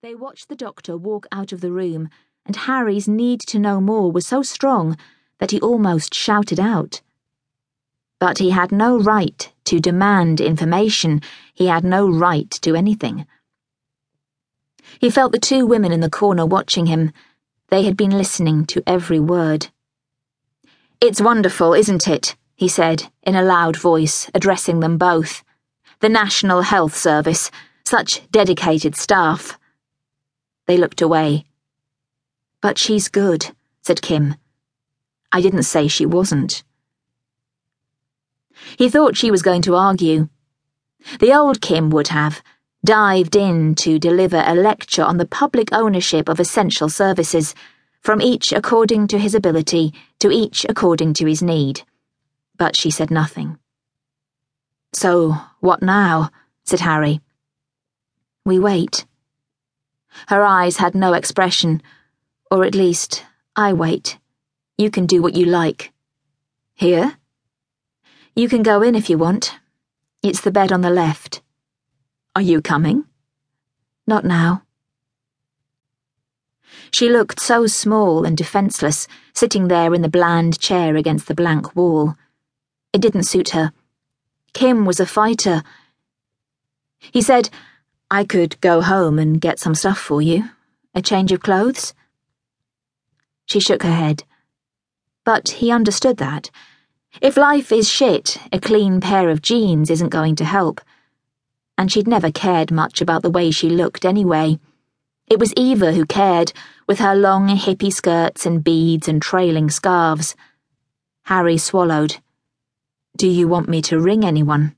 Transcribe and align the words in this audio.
They 0.00 0.14
watched 0.14 0.48
the 0.48 0.54
doctor 0.54 0.96
walk 0.96 1.26
out 1.32 1.50
of 1.50 1.60
the 1.60 1.72
room, 1.72 2.08
and 2.46 2.54
Harry's 2.54 3.08
need 3.08 3.40
to 3.48 3.58
know 3.58 3.80
more 3.80 4.12
was 4.12 4.24
so 4.24 4.42
strong 4.42 4.96
that 5.40 5.50
he 5.50 5.60
almost 5.60 6.14
shouted 6.14 6.60
out. 6.60 7.00
But 8.20 8.38
he 8.38 8.50
had 8.50 8.70
no 8.70 8.96
right 8.96 9.52
to 9.64 9.80
demand 9.80 10.40
information, 10.40 11.20
he 11.52 11.66
had 11.66 11.82
no 11.82 12.08
right 12.08 12.48
to 12.62 12.76
anything. 12.76 13.26
He 15.00 15.10
felt 15.10 15.32
the 15.32 15.40
two 15.40 15.66
women 15.66 15.90
in 15.90 15.98
the 15.98 16.08
corner 16.08 16.46
watching 16.46 16.86
him. 16.86 17.10
They 17.66 17.82
had 17.82 17.96
been 17.96 18.16
listening 18.16 18.66
to 18.66 18.84
every 18.86 19.18
word. 19.18 19.66
It's 21.00 21.20
wonderful, 21.20 21.74
isn't 21.74 22.06
it? 22.06 22.36
he 22.54 22.68
said, 22.68 23.10
in 23.24 23.34
a 23.34 23.42
loud 23.42 23.76
voice, 23.76 24.30
addressing 24.32 24.78
them 24.78 24.96
both. 24.96 25.42
The 25.98 26.08
National 26.08 26.62
Health 26.62 26.96
Service, 26.96 27.50
such 27.84 28.30
dedicated 28.30 28.94
staff. 28.94 29.57
They 30.68 30.76
looked 30.76 31.00
away. 31.00 31.46
But 32.60 32.76
she's 32.76 33.08
good, 33.08 33.52
said 33.80 34.02
Kim. 34.02 34.34
I 35.32 35.40
didn't 35.40 35.62
say 35.62 35.88
she 35.88 36.04
wasn't. 36.04 36.62
He 38.76 38.90
thought 38.90 39.16
she 39.16 39.30
was 39.30 39.40
going 39.40 39.62
to 39.62 39.76
argue. 39.76 40.28
The 41.20 41.32
old 41.32 41.62
Kim 41.62 41.88
would 41.88 42.08
have 42.08 42.42
dived 42.84 43.34
in 43.34 43.76
to 43.76 43.98
deliver 43.98 44.44
a 44.46 44.54
lecture 44.54 45.02
on 45.02 45.16
the 45.16 45.26
public 45.26 45.72
ownership 45.72 46.28
of 46.28 46.38
essential 46.38 46.90
services, 46.90 47.54
from 48.02 48.20
each 48.20 48.52
according 48.52 49.06
to 49.08 49.18
his 49.18 49.34
ability 49.34 49.94
to 50.18 50.30
each 50.30 50.66
according 50.68 51.14
to 51.14 51.26
his 51.26 51.42
need. 51.42 51.80
But 52.58 52.76
she 52.76 52.90
said 52.90 53.10
nothing. 53.10 53.58
So, 54.92 55.34
what 55.60 55.82
now? 55.82 56.30
said 56.64 56.80
Harry. 56.80 57.20
We 58.44 58.58
wait. 58.58 59.06
Her 60.28 60.42
eyes 60.44 60.78
had 60.78 60.94
no 60.94 61.12
expression, 61.12 61.82
or 62.50 62.64
at 62.64 62.74
least, 62.74 63.24
I 63.56 63.72
wait. 63.72 64.18
You 64.76 64.90
can 64.90 65.06
do 65.06 65.22
what 65.22 65.34
you 65.34 65.44
like. 65.44 65.92
Here? 66.74 67.18
You 68.34 68.48
can 68.48 68.62
go 68.62 68.82
in 68.82 68.94
if 68.94 69.10
you 69.10 69.18
want. 69.18 69.54
It's 70.22 70.40
the 70.40 70.50
bed 70.50 70.72
on 70.72 70.80
the 70.80 70.90
left. 70.90 71.42
Are 72.36 72.42
you 72.42 72.62
coming? 72.62 73.04
Not 74.06 74.24
now. 74.24 74.62
She 76.92 77.08
looked 77.08 77.40
so 77.40 77.66
small 77.66 78.24
and 78.24 78.36
defenceless, 78.36 79.08
sitting 79.34 79.68
there 79.68 79.92
in 79.94 80.02
the 80.02 80.08
bland 80.08 80.58
chair 80.58 80.96
against 80.96 81.26
the 81.26 81.34
blank 81.34 81.74
wall. 81.76 82.16
It 82.92 83.00
didn't 83.00 83.24
suit 83.24 83.50
her. 83.50 83.72
Kim 84.54 84.84
was 84.84 85.00
a 85.00 85.06
fighter. 85.06 85.62
He 86.98 87.22
said, 87.22 87.50
I 88.10 88.24
could 88.24 88.58
go 88.62 88.80
home 88.80 89.18
and 89.18 89.38
get 89.38 89.58
some 89.58 89.74
stuff 89.74 89.98
for 89.98 90.22
you. 90.22 90.44
A 90.94 91.02
change 91.02 91.30
of 91.30 91.40
clothes? 91.40 91.92
She 93.44 93.60
shook 93.60 93.82
her 93.82 93.92
head. 93.92 94.24
But 95.24 95.50
he 95.50 95.70
understood 95.70 96.16
that. 96.16 96.50
If 97.20 97.36
life 97.36 97.70
is 97.70 97.88
shit, 97.88 98.38
a 98.50 98.58
clean 98.58 99.02
pair 99.02 99.28
of 99.28 99.42
jeans 99.42 99.90
isn't 99.90 100.08
going 100.08 100.36
to 100.36 100.44
help. 100.46 100.80
And 101.76 101.92
she'd 101.92 102.08
never 102.08 102.30
cared 102.30 102.70
much 102.70 103.02
about 103.02 103.22
the 103.22 103.30
way 103.30 103.50
she 103.50 103.68
looked 103.68 104.06
anyway. 104.06 104.58
It 105.26 105.38
was 105.38 105.52
Eva 105.54 105.92
who 105.92 106.06
cared, 106.06 106.54
with 106.86 107.00
her 107.00 107.14
long 107.14 107.48
hippie 107.48 107.92
skirts 107.92 108.46
and 108.46 108.64
beads 108.64 109.06
and 109.06 109.20
trailing 109.20 109.68
scarves. 109.68 110.34
Harry 111.24 111.58
swallowed. 111.58 112.16
Do 113.18 113.28
you 113.28 113.48
want 113.48 113.68
me 113.68 113.82
to 113.82 114.00
ring 114.00 114.24
anyone? 114.24 114.74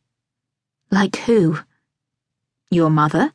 Like 0.90 1.14
who? 1.16 1.60
Your 2.70 2.90
mother? 2.90 3.32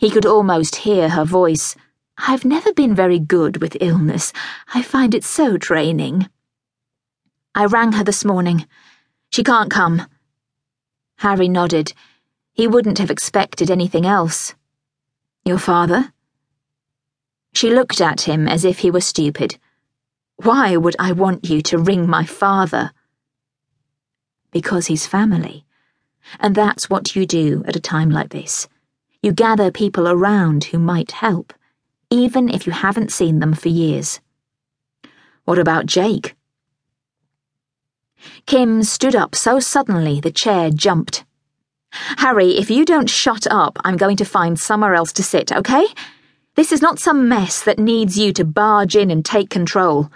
He 0.00 0.10
could 0.10 0.24
almost 0.24 0.76
hear 0.76 1.10
her 1.10 1.24
voice. 1.24 1.76
I've 2.16 2.44
never 2.44 2.72
been 2.72 2.94
very 2.94 3.18
good 3.18 3.60
with 3.60 3.76
illness. 3.80 4.32
I 4.72 4.80
find 4.80 5.14
it 5.14 5.24
so 5.24 5.58
draining. 5.58 6.30
I 7.54 7.66
rang 7.66 7.92
her 7.92 8.04
this 8.04 8.24
morning. 8.24 8.66
She 9.30 9.44
can't 9.44 9.70
come. 9.70 10.06
Harry 11.18 11.48
nodded. 11.48 11.92
He 12.54 12.66
wouldn't 12.66 12.98
have 12.98 13.10
expected 13.10 13.70
anything 13.70 14.06
else. 14.06 14.54
Your 15.44 15.58
father? 15.58 16.12
She 17.52 17.68
looked 17.68 18.00
at 18.00 18.22
him 18.22 18.48
as 18.48 18.64
if 18.64 18.78
he 18.78 18.90
were 18.90 19.02
stupid. 19.02 19.58
Why 20.36 20.76
would 20.76 20.96
I 20.98 21.12
want 21.12 21.48
you 21.48 21.60
to 21.62 21.78
ring 21.78 22.08
my 22.08 22.24
father? 22.24 22.92
Because 24.50 24.86
he's 24.86 25.06
family. 25.06 25.63
And 26.40 26.54
that's 26.54 26.90
what 26.90 27.14
you 27.14 27.26
do 27.26 27.62
at 27.66 27.76
a 27.76 27.80
time 27.80 28.10
like 28.10 28.30
this. 28.30 28.68
You 29.22 29.32
gather 29.32 29.70
people 29.70 30.08
around 30.08 30.64
who 30.64 30.78
might 30.78 31.12
help, 31.12 31.52
even 32.10 32.48
if 32.48 32.66
you 32.66 32.72
haven't 32.72 33.12
seen 33.12 33.38
them 33.38 33.54
for 33.54 33.68
years. 33.68 34.20
What 35.44 35.58
about 35.58 35.86
Jake? 35.86 36.34
Kim 38.46 38.82
stood 38.82 39.14
up 39.14 39.34
so 39.34 39.60
suddenly 39.60 40.20
the 40.20 40.30
chair 40.30 40.70
jumped. 40.70 41.24
Harry, 41.92 42.58
if 42.58 42.70
you 42.70 42.84
don't 42.84 43.08
shut 43.08 43.46
up, 43.50 43.78
I'm 43.84 43.96
going 43.96 44.16
to 44.16 44.24
find 44.24 44.58
somewhere 44.58 44.94
else 44.94 45.12
to 45.12 45.22
sit, 45.22 45.52
okay? 45.52 45.86
This 46.54 46.72
is 46.72 46.82
not 46.82 46.98
some 46.98 47.28
mess 47.28 47.62
that 47.62 47.78
needs 47.78 48.18
you 48.18 48.32
to 48.34 48.44
barge 48.44 48.96
in 48.96 49.10
and 49.10 49.24
take 49.24 49.50
control. 49.50 50.10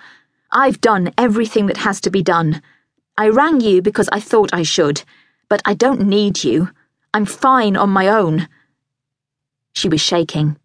I've 0.51 0.81
done 0.81 1.13
everything 1.19 1.67
that 1.67 1.79
has 1.79 2.01
to 2.03 2.11
be 2.11 2.23
done. 2.23 2.63
I 3.17 3.29
rang 3.29 3.61
you 3.61 3.83
because 3.83 4.09
I 4.11 4.21
thought 4.21 4.51
I 4.53 4.63
should 4.63 5.03
but 5.49 5.63
I 5.65 5.75
don't 5.75 6.07
need 6.07 6.45
you. 6.45 6.71
I'm 7.15 7.25
fine 7.25 7.77
on 7.77 7.91
my 7.91 8.09
own. 8.09 8.49
She 9.73 9.89
was 9.89 10.01
shaking. 10.01 10.57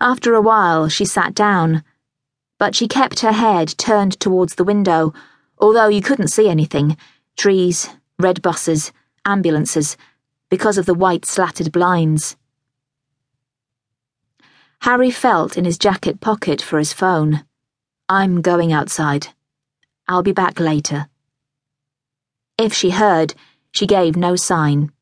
After 0.00 0.34
a 0.34 0.40
while, 0.40 0.88
she 0.88 1.04
sat 1.04 1.34
down, 1.34 1.82
but 2.58 2.74
she 2.74 2.88
kept 2.88 3.20
her 3.20 3.32
head 3.32 3.74
turned 3.78 4.18
towards 4.18 4.54
the 4.54 4.64
window, 4.64 5.12
although 5.58 5.88
you 5.88 6.02
couldn't 6.02 6.28
see 6.28 6.48
anything 6.48 6.96
trees, 7.36 7.88
red 8.18 8.40
buses, 8.42 8.92
ambulances, 9.24 9.96
because 10.50 10.78
of 10.78 10.86
the 10.86 10.94
white 10.94 11.24
slatted 11.24 11.72
blinds. 11.72 12.36
Harry 14.82 15.10
felt 15.10 15.56
in 15.56 15.64
his 15.64 15.78
jacket 15.78 16.20
pocket 16.20 16.60
for 16.60 16.78
his 16.78 16.92
phone. 16.92 17.44
I'm 18.08 18.42
going 18.42 18.72
outside. 18.72 19.28
I'll 20.06 20.22
be 20.22 20.32
back 20.32 20.60
later. 20.60 21.08
If 22.56 22.72
she 22.72 22.90
heard, 22.90 23.34
she 23.72 23.86
gave 23.86 24.16
no 24.16 24.36
sign. 24.36 24.92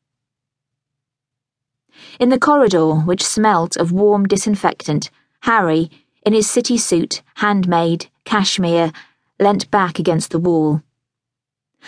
In 2.19 2.29
the 2.29 2.39
corridor, 2.39 2.95
which 2.95 3.23
smelt 3.23 3.77
of 3.77 3.91
warm 3.91 4.27
disinfectant, 4.27 5.11
Harry, 5.41 5.91
in 6.25 6.33
his 6.33 6.49
city 6.49 6.77
suit, 6.77 7.21
handmade, 7.35 8.07
cashmere, 8.25 8.91
leant 9.39 9.69
back 9.69 9.99
against 9.99 10.31
the 10.31 10.39
wall. 10.39 10.81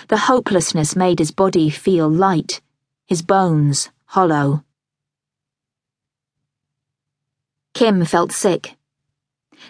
The 0.10 0.18
hopelessness 0.18 0.96
made 0.96 1.20
his 1.20 1.32
body 1.32 1.70
feel 1.70 2.10
light, 2.10 2.62
his 3.08 3.22
bones 3.22 3.90
hollow. 4.06 4.64
Kim 7.74 8.06
felt 8.06 8.32
sick. 8.32 8.78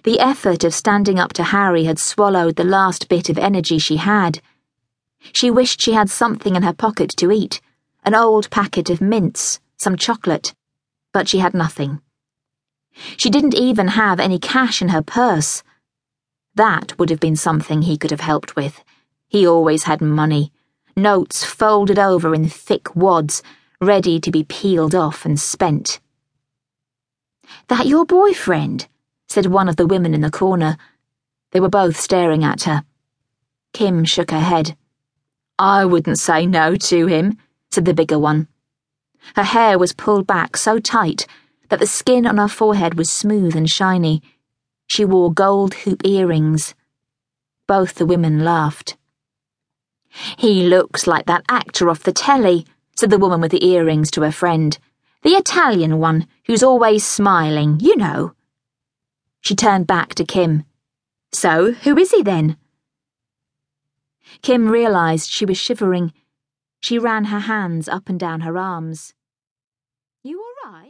The 0.03 0.19
effort 0.19 0.63
of 0.63 0.73
standing 0.73 1.19
up 1.19 1.33
to 1.33 1.43
Harry 1.43 1.85
had 1.85 1.99
swallowed 1.99 2.55
the 2.55 2.63
last 2.63 3.07
bit 3.07 3.29
of 3.29 3.37
energy 3.37 3.77
she 3.79 3.97
had. 3.97 4.41
She 5.33 5.51
wished 5.51 5.81
she 5.81 5.93
had 5.93 6.09
something 6.09 6.55
in 6.55 6.63
her 6.63 6.73
pocket 6.73 7.09
to 7.17 7.31
eat 7.31 7.61
an 8.05 8.13
old 8.13 8.49
packet 8.51 8.91
of 8.91 9.01
mints, 9.01 9.59
some 9.77 9.97
chocolate, 9.97 10.53
but 11.11 11.27
she 11.27 11.39
had 11.39 11.55
nothing. 11.55 11.99
She 13.17 13.31
didn't 13.31 13.55
even 13.55 13.89
have 13.89 14.19
any 14.19 14.37
cash 14.37 14.81
in 14.81 14.89
her 14.89 15.01
purse. 15.01 15.63
That 16.53 16.97
would 16.99 17.09
have 17.09 17.19
been 17.19 17.35
something 17.35 17.81
he 17.81 17.97
could 17.97 18.11
have 18.11 18.21
helped 18.21 18.55
with. 18.55 18.83
He 19.27 19.47
always 19.47 19.83
had 19.83 20.01
money, 20.01 20.53
notes 20.95 21.43
folded 21.43 21.97
over 21.97 22.33
in 22.35 22.47
thick 22.47 22.95
wads, 22.95 23.41
ready 23.81 24.19
to 24.19 24.31
be 24.31 24.43
peeled 24.43 24.93
off 24.93 25.25
and 25.25 25.39
spent. 25.39 25.99
That 27.67 27.87
your 27.87 28.05
boyfriend? 28.05 28.87
said 29.27 29.47
one 29.47 29.67
of 29.67 29.75
the 29.75 29.87
women 29.87 30.13
in 30.13 30.21
the 30.21 30.31
corner. 30.31 30.77
They 31.51 31.59
were 31.59 31.69
both 31.69 31.99
staring 31.99 32.43
at 32.43 32.63
her. 32.63 32.83
Kim 33.73 34.05
shook 34.05 34.31
her 34.31 34.39
head. 34.39 34.77
I 35.57 35.85
wouldn't 35.85 36.19
say 36.19 36.45
no 36.45 36.75
to 36.75 37.07
him, 37.07 37.37
said 37.71 37.85
the 37.85 37.93
bigger 37.93 38.19
one. 38.19 38.47
Her 39.35 39.43
hair 39.43 39.79
was 39.79 39.93
pulled 39.93 40.27
back 40.27 40.57
so 40.57 40.79
tight 40.79 41.25
that 41.69 41.79
the 41.79 41.87
skin 41.87 42.27
on 42.27 42.37
her 42.37 42.47
forehead 42.47 42.95
was 42.95 43.09
smooth 43.09 43.55
and 43.55 43.69
shiny. 43.69 44.21
She 44.87 45.05
wore 45.05 45.33
gold 45.33 45.73
hoop 45.73 46.05
earrings. 46.05 46.75
Both 47.67 47.95
the 47.95 48.05
women 48.05 48.43
laughed. 48.43 48.97
He 50.37 50.63
looks 50.63 51.07
like 51.07 51.25
that 51.25 51.43
actor 51.49 51.89
off 51.89 52.03
the 52.03 52.13
telly, 52.13 52.65
said 52.95 53.09
the 53.09 53.17
woman 53.17 53.41
with 53.41 53.51
the 53.51 53.65
earrings 53.65 54.11
to 54.11 54.21
her 54.21 54.31
friend. 54.31 54.77
The 55.23 55.35
Italian 55.35 55.97
one, 55.97 56.27
who's 56.45 56.63
always 56.63 57.03
smiling, 57.03 57.79
you 57.79 57.95
know. 57.95 58.33
She 59.41 59.55
turned 59.55 59.87
back 59.87 60.15
to 60.15 60.23
Kim. 60.23 60.63
So, 61.33 61.71
who 61.71 61.97
is 61.97 62.11
he 62.11 62.21
then? 62.21 62.57
Kim 64.41 64.67
realized 64.67 65.29
she 65.29 65.45
was 65.45 65.57
shivering. 65.57 66.13
She 66.81 66.99
ran 66.99 67.25
her 67.25 67.39
hands 67.39 67.87
up 67.87 68.09
and 68.09 68.19
down 68.19 68.41
her 68.41 68.57
arms. 68.57 69.13